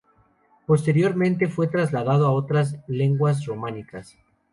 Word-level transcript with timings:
Posteriormente 0.65 1.47
fue 1.47 1.67
trasladado 1.67 2.25
a 2.25 2.31
otras 2.31 2.75
lenguas 2.87 3.45
románicas. 3.45 4.17